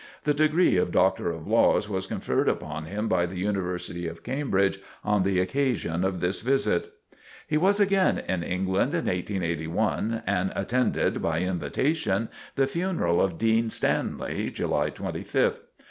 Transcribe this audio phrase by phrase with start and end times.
[0.23, 4.79] The degree of Doctor of Laws was conferred upon him by the University of Cambridge
[5.03, 6.91] on the occasion of this visit.
[7.47, 13.69] He was again in England in 1881 and attended, by invitation, the funeral of Dean
[13.69, 15.57] Stanley, (July 25th).